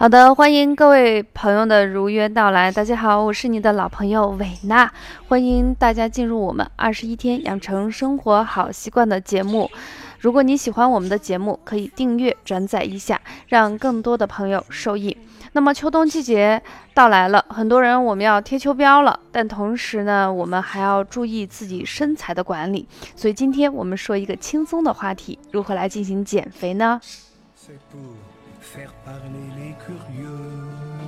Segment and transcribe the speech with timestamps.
[0.00, 2.72] 好的，欢迎各位朋友的如约到来。
[2.72, 4.90] 大家好，我是你的老朋友伟娜，
[5.28, 9.70] 欢迎大家进入我们二十一天养成生活好习惯的节目。
[10.18, 15.14] 如果你喜欢我们的节目，可以订阅转载一下，让更多的朋友受益。
[15.52, 16.62] 那么秋冬季节
[16.94, 22.88] 到来了，很多人我们要贴秋膘了，但同时呢，我们还要注意自己身材的管理。
[23.14, 26.98] 所以今天我们说一个轻松的话题，如何来进行减肥呢？
[28.72, 30.99] faire parler les curieux.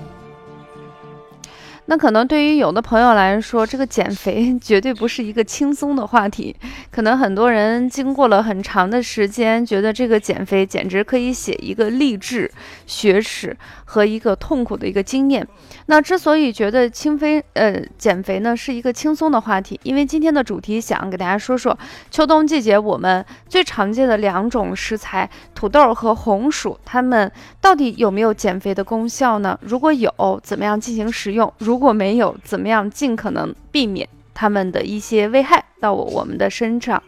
[1.87, 6.55] 那可能对于有的朋友来说，这个减肥 绝对不是一个轻松的话题。
[6.91, 12.51] 可能很多人经过了很长的时间，觉得这个减肥简直可以写一个励志
[12.87, 15.47] 学史和一个痛苦的一个经验。
[15.87, 21.77] 那之所以觉得轻飞呃减肥呢是一个轻松的话题，因为今天的主题想给大家说说
[22.11, 27.31] 秋冬季节我们最常见的两种食材土豆和红薯，它们
[27.61, 29.59] 到底有没有减肥的功效呢？
[29.63, 31.53] 如果有，怎么样进行食用？
[31.59, 37.03] 如果没有，怎么样尽可能避免它们的一些危害到我我们的身上？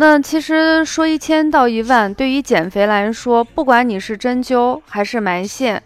[0.00, 5.82] 那其实说一千道一万，对于减肥来说，不管你是针灸还是埋线。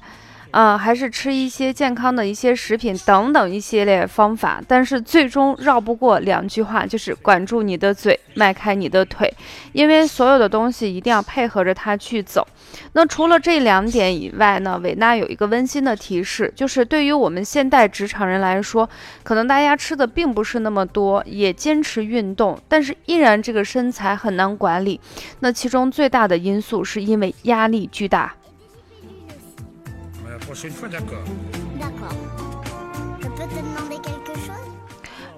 [0.53, 9.33] 啊，还是吃一些健康的一些食品等等一系列方法，但是最终绕不过两句话，就是管住你的嘴，迈开你的腿，
[9.73, 12.47] 因为所有的东西一定要配合着它去走。
[12.93, 18.87] 那除了这两点以外呢，伟娜有一个温馨的提示，就是对于我们现代职场人来说，
[19.23, 25.01] 可能大家吃的并不是那么多，也坚持运动，但是依然这个身材很难管理。
[25.41, 28.35] 那其中最大的因素是因为压力巨大。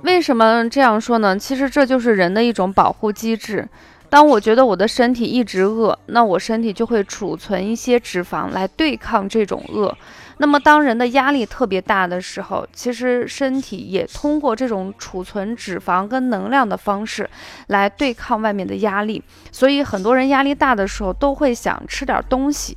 [0.02, 1.38] 为什么这样说呢？
[1.38, 3.66] 其实这就是人的一种保护机制。
[4.10, 9.96] 当我觉得我的身体一直饿，那我身体就会储存一些脂肪来对抗这种饿。
[10.38, 17.28] 那么当人的压力特别大的时候，其实身体也通过这种储存脂肪跟能量的方式
[17.68, 19.22] 来对抗外面的压力。
[19.50, 22.76] 所以很多人压力大的时候都会想吃点东西。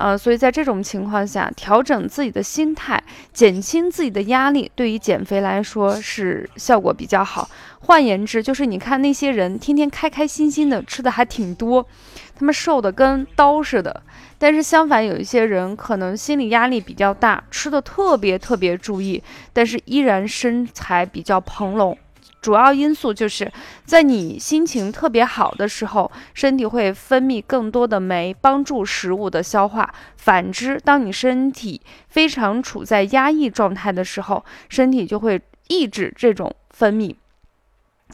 [0.00, 3.02] 呃，所以在这种情况下，调整自己的心态，
[3.34, 7.46] 减轻自己的压力，对于减肥来说是效果比较好。
[7.80, 11.86] 换言之，就是你看那些人天天开开心心的吃的还挺多，
[12.34, 14.02] 他们瘦的跟刀似的。
[14.38, 19.22] 但是相反，有一些人可能心理压力比较大，吃的特别特别注意，
[19.52, 21.98] 但是依然身材比较蓬隆。
[22.40, 23.52] 主要因素就是
[23.84, 29.92] 在你心情特别好的时候，身体会分泌更多的酶，帮助食物的消化。
[30.16, 37.14] 反之，当你身体非常处在压抑状态的时候，身体就会抑制这种分泌，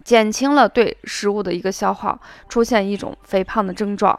[0.02, 4.18] 减轻了对食物的一个消耗，出现一种肥胖的症状。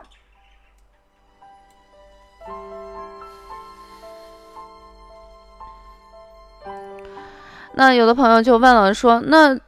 [7.74, 9.60] 那有的朋友就问了，说那。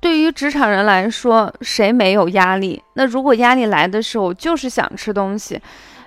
[0.00, 2.82] 对于职场人来说，谁没有压力？
[2.94, 5.60] 那如果压力来的时候，就是想吃东西，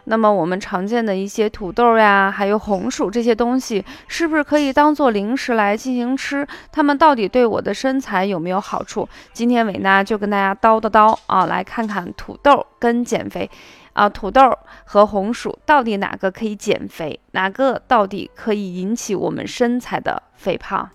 [0.06, 6.46] 那么我们常见的一些土豆呀，还有红薯这些东西，是不是可以当做零食来进行吃？
[6.72, 9.08] 它们到底对我的身材有没有好处？
[9.32, 13.48] 今天伟娜就跟大家叨叨叨啊，来看看土豆跟减肥
[13.94, 20.90] 啊，土豆和红薯到底哪个可以减肥，哪个到底可以引起我们身材的肥胖？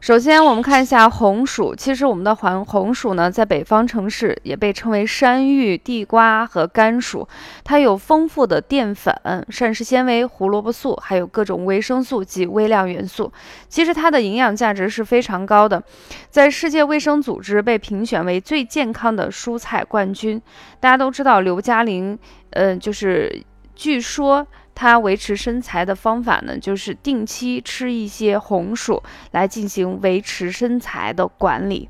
[0.00, 1.74] 首先，我们看一下红薯。
[1.74, 7.28] 其实，我们的黄红薯呢，在北方城市也被称为山芋、地瓜和甘薯。
[7.62, 9.14] 它有丰富的淀粉、
[9.50, 13.30] 膳食纤维、胡萝卜素，还有各种维生素及微量元素。
[13.68, 15.82] 其实，它的营养价值是非常高的，
[16.30, 20.40] 在世界卫生组织被评选为最健康的蔬菜冠军。
[20.80, 22.18] 大家都知道，刘嘉玲，
[22.52, 24.46] 嗯，就是据说。
[24.74, 29.02] 它维持身材的方法呢，就是定期吃一些红薯
[29.32, 31.88] 来进行维持身材的管理。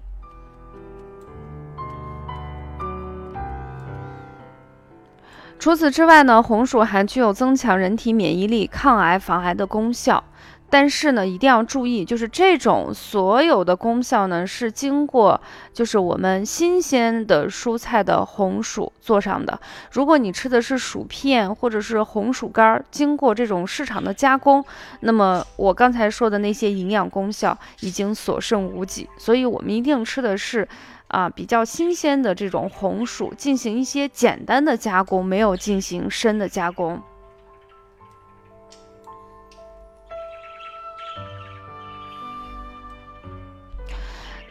[5.59, 10.25] 除此之外呢，红薯还具有增强人体免疫力、抗癌防癌的功效。
[10.71, 15.41] 但是呢，一定要注意，就是这种所有的功效呢，是经过
[15.73, 19.61] 就是我们新鲜的蔬菜的红薯做上的。
[19.91, 24.65] 如果你吃的是薯片或者是红薯干儿，经过这种市场的加工，
[25.01, 29.09] 那么我刚才说的那些营养功效已经所剩无几。
[29.19, 30.69] 所以，我们一定吃的是
[31.09, 37.03] 啊比较新鲜的这种红薯，进行一些简单的加工，没有进行深的加工。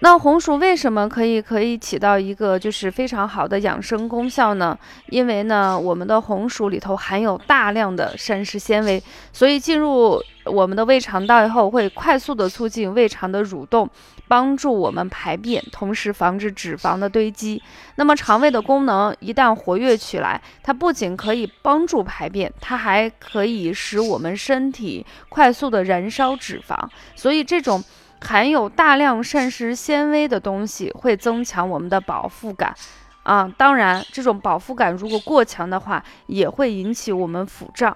[0.01, 4.78] 那红薯为什么可以可以起到一个就是非常好的养生功效呢？
[5.10, 9.04] 因为呢，我们的红薯里头含有大量的膳食纤维，
[9.34, 13.90] 所以进入我们的胃肠道以后，会快速的促进胃肠的蠕动，
[14.30, 17.62] 帮助我们排便，同时防止脂肪的堆积。
[17.95, 26.74] 那么肠胃的功能一旦活跃起来，它不仅可以帮助排便，它还可以使我们身体快速的燃烧脂肪。
[27.18, 27.84] 所以这种。
[28.21, 32.75] 含有大量膳食纤维的东西会增强我们的饱腹感，
[33.24, 37.95] 啊，当然，这种饱腹感如果过强的话，也会引起我们腹胀。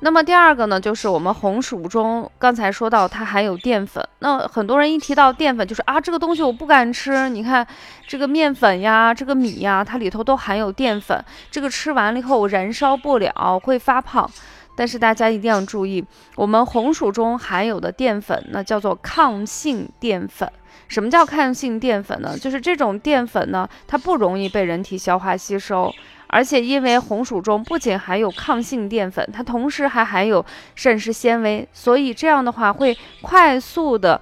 [0.00, 7.28] 那么第二个呢，就是我们红薯中，刚才说到它含有淀粉，那很多人一提到淀粉，就是啊，这个东西我不敢吃。
[7.30, 7.66] 你看，
[8.06, 14.30] 这个面粉呀，这个米呀，它里头都含有淀粉，这个吃完了以后我燃烧不了，会发胖。
[14.78, 16.04] 但是大家一定要注意，
[16.36, 20.48] 我们红薯中含有的淀粉，那叫做抗性淀粉。
[20.86, 22.38] 什么叫抗性淀粉呢？
[22.38, 25.92] 就是这种淀粉呢，它不容易被人体消化吸收，
[26.28, 30.46] 而且因为红薯中不仅含有抗性淀粉，它同时还含有
[30.76, 34.20] 膳食纤维，所以这样的话会快速的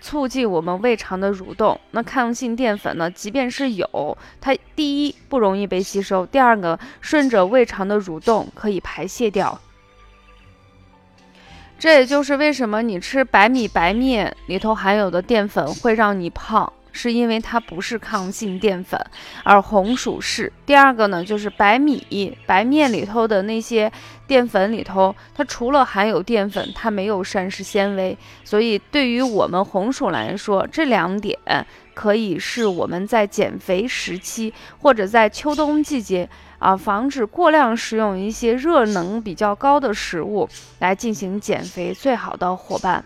[0.00, 1.78] 促进我们胃肠的蠕动。
[1.90, 9.60] 那抗性淀粉呢，即便是有，它第一不容易被吸收，第二个顺着胃肠的蠕动可以排泄掉。
[11.78, 18.98] 这也就是为什么你吃白米白面里头含有的淀粉会让你胖，是因为它不是抗性淀粉，
[19.44, 20.50] 而红薯是。
[20.64, 23.92] 第二个呢，就是白米白面里头的那些
[24.26, 31.38] 淀粉里头，它除了含有淀粉，它没有膳食纤维，所以对于我们红薯来说，这两点
[31.96, 36.28] 可以是我们在减肥时期或者在秋冬季节。
[36.58, 40.48] 啊，防止过量食用一些热能比较高的食物
[40.78, 43.04] 来进行减肥最好的伙伴。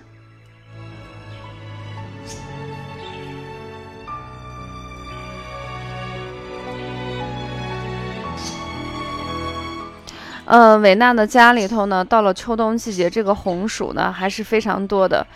[10.44, 15.26] 呃，伟娜的家里头呢，到了秋冬季节，这个红薯呢还是非常多的。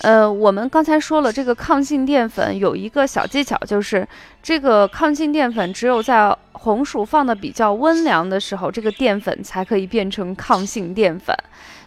[0.00, 4.06] 呃，我们刚才说了，这个抗性淀粉有一个小技巧，就是
[4.42, 11.34] 这个抗性淀粉只有在红薯放的比较温凉的时候，这个淀粉才可以变成抗性淀粉。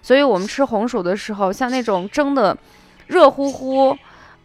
[0.02, 2.58] 所以，我们吃红薯的时候，像那种蒸的
[3.08, 3.98] 热乎乎、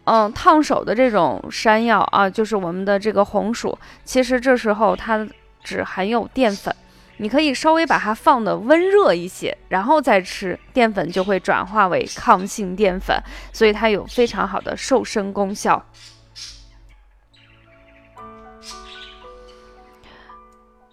[0.05, 5.25] 嗯烫手的这种山药啊，就是我们的这个红薯，其实这时候它
[5.63, 6.75] 只含有淀粉。
[7.23, 13.17] 你可以稍微把它放的温热一些，然后再吃，淀粉就会转化为抗性淀粉，
[13.53, 15.87] 所以它有非常好的瘦身功效。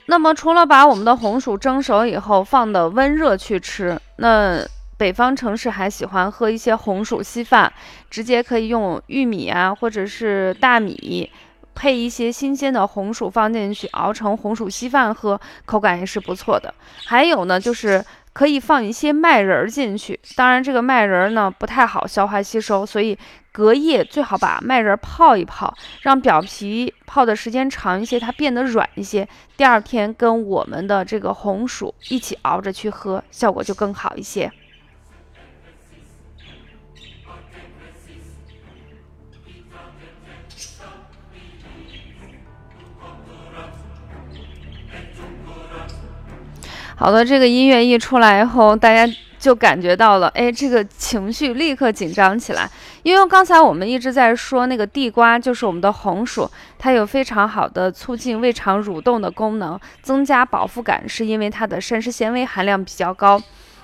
[0.05, 4.63] 那么，除了把我们的红薯蒸熟以后放的温热去吃，那
[4.97, 7.73] 北方城市还喜欢喝一些红薯稀饭，
[8.07, 11.31] 直接可以用玉米啊，或者是大米。
[11.79, 16.73] 配一些新鲜的红薯放进去，熬成红薯稀饭喝，口感也是不错的。
[17.05, 18.03] 还有呢，就是
[18.33, 20.19] 可以放一些麦仁儿进去。
[20.35, 23.17] 当然，这个麦仁儿呢不太好消化吸收，所以
[23.53, 29.25] 隔夜最好把麦仁泡一泡，让表皮泡的时间长一些，它变得软一些。
[29.55, 34.51] 第二天跟我们的这个红薯一起熬着去喝，效果就更好一些。
[46.99, 52.69] 好的，这个音乐一出来以后，大家就感觉到了，哎，这个情绪立刻紧张起来。
[53.03, 63.41] 因为刚才我们一直在说那个地瓜，就是我们的红薯，它有非常好的促进胃肠蠕动的功能，增加饱腹感，是因为它的膳食纤维含量比较高。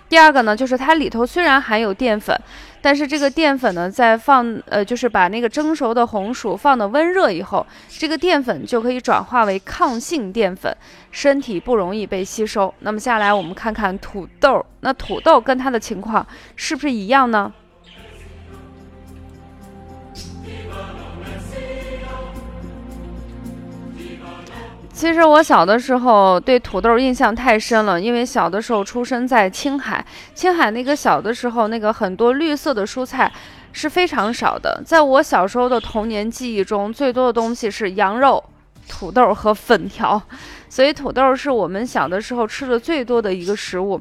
[0.10, 2.38] 第二个呢，就是它里头虽然含有淀粉，
[2.86, 10.72] 但是这个淀粉呢，在放呃，就是把那个蒸熟的红薯放的温热以后，这个淀粉就可以转化为抗性淀粉，
[11.10, 12.72] 身体不容易被吸收。
[12.82, 16.24] 那么下来我们看看土豆，那土豆跟它的情况
[16.56, 17.52] 是不是一样呢？
[24.96, 33.30] 其实我小的时候对土豆印象太深了，因为小的时候出生在青海，青海那个小的时候那个很多绿色的蔬菜
[33.74, 34.82] 是非常少的。
[34.86, 38.42] 在我小时候的童年记忆中，最多的东西是羊肉、
[38.88, 40.20] 土豆和粉条，
[40.70, 44.00] 所以土豆是我们小的时候吃的最多的一个食物。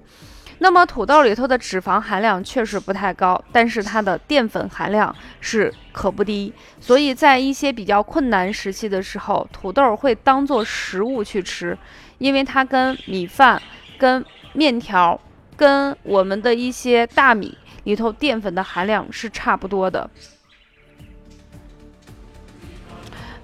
[0.59, 6.53] 那么土豆里头的脂肪含量确实不太高，但是它的淀粉含量是可不低。
[6.81, 11.77] 所以在一些比较困难时期的时候，土豆会当做食物去吃，
[12.19, 13.61] 因为它跟米饭、
[13.99, 15.21] 跟面条、
[15.57, 20.09] 跟我们的一些大米里头淀粉的含量是差不多的。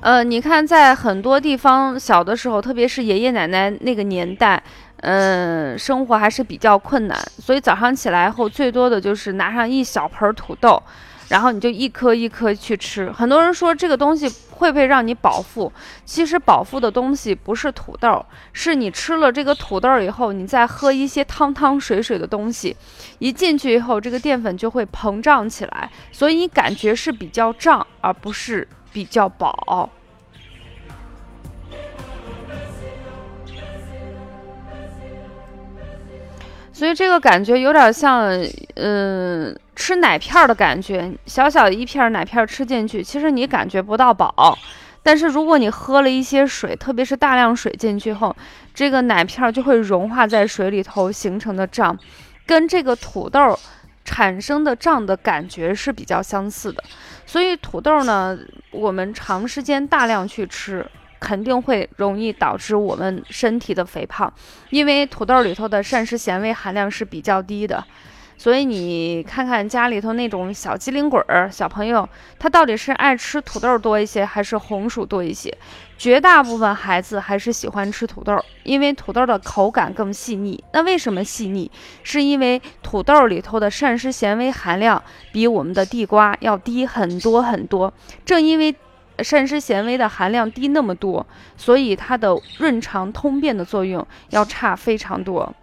[0.03, 4.63] 呃，你看，在很多地方，小的时候，特别是爷爷奶奶那个年代。
[5.01, 10.83] 嗯，生活还是比较困难，所以早上起来后，最多的就是拿上一小盆土豆。
[11.29, 13.09] 然后你就一颗一颗去吃。
[13.13, 15.73] 很多人说这个东西会不会让你饱腹？
[16.05, 22.77] 其实饱腹的东西不是土豆，是你吃了这个土豆以后，你再喝一些汤汤水水的东西，
[23.21, 29.89] 一进去以后，这个淀粉就会膨胀起来，所以你感觉是比较胀，而不是比较饱。
[36.81, 38.35] 所以这个感觉有点像，
[38.77, 41.13] 嗯，吃奶片的感觉。
[41.27, 44.59] 小小一片奶片吃进去，其实你感觉不到饱。
[45.03, 48.35] 但是如果你喝了一些水，特别是大量水进去后，
[48.73, 51.95] 这个奶片就会融化在水里头形成的胀，
[52.47, 53.59] 跟这个土豆
[54.03, 56.83] 产生的胀的感觉是比较相似的。
[57.27, 58.39] 所以土豆呢，
[58.71, 60.87] 我们长时间大量去吃。
[61.21, 64.33] 肯定会容易导致我们身体的肥胖，
[64.71, 67.85] 因为土豆里头的膳食纤维含量是比较低的，
[68.39, 72.09] 所以你看看家里头那种小机灵鬼儿小朋友，
[72.39, 75.55] 他到底是爱吃土豆多一些还是红薯多一些？
[75.99, 80.65] 绝大部分孩子还是喜欢吃土豆，因为土豆的口感更细腻。
[80.73, 81.71] 那为什么细腻？
[82.03, 87.93] 是因为土豆里头的膳食纤维含量比我们的地瓜要低很多很多。
[88.25, 88.75] 正因为
[89.23, 95.55] 膳食纤维的含量低那么多，所以它的润肠通便的作用要差非常多。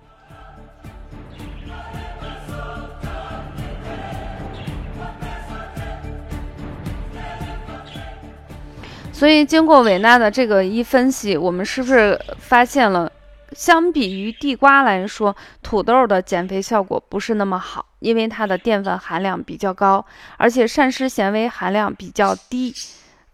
[9.11, 13.11] 所以经过韦娜的这个一分析，我们是不是发现了，
[13.51, 20.05] 相比于地瓜来说，土豆的减肥效果不是那么好，因为它的淀粉含量比较高，
[20.37, 22.71] 而且膳食纤维含量比较低。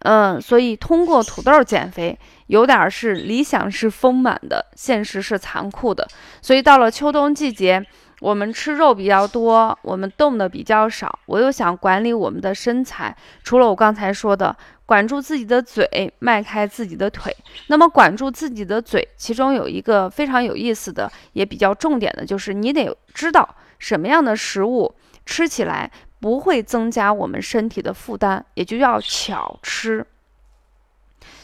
[0.04, 2.18] 嗯，所以通过土豆减肥，
[2.48, 6.08] 有点是理想是丰满的，现实是残酷的。
[6.42, 7.82] 所以到了秋冬季节，
[8.20, 11.20] 我们吃肉比较多，我们动的比较少。
[11.26, 14.56] 我又想管理我们的身材，除了我刚才说的
[14.86, 17.34] 管住自己的嘴，迈开自己的腿，
[17.68, 24.94] 那么管住自己的嘴，其中有一个非常有意思的，也比较重点的，就是你得知道什么样的食物
[25.26, 25.90] 吃起来。
[26.24, 30.08] 不会增加我们身体的负担，也就要巧吃。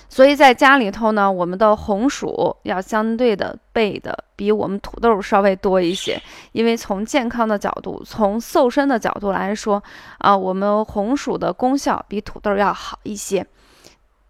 [0.07, 6.17] 所以在家里头呢，我们的红薯要相对的备的比我们土豆稍微多一些，
[6.53, 9.83] 因为从健康的角度，从瘦身的角度来说，
[10.19, 13.45] 啊，我们红薯的功效比土豆要好一些。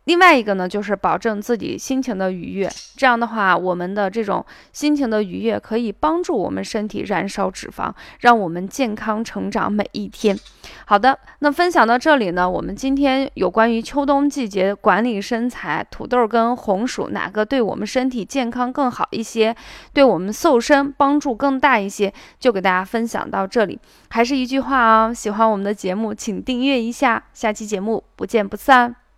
[0.09, 2.67] 另外一个呢，就是保证自己心情的愉悦。
[2.97, 10.35] 这样的话，我们的这种心情的愉悦可以帮助我们身体燃烧脂肪，让我们健康成长每一天。
[10.85, 19.55] 好的，那分享到这里呢，我们今天有关于秋冬季节管理身材，土豆跟红薯哪个对我们身体健康更好一些，
[19.93, 23.77] 对我们瘦身帮助更大一些，就给大家分享到这里。
[24.09, 29.08] 还是一句话啊，喜欢我们的节目，请订阅一下，下期节目不见不散。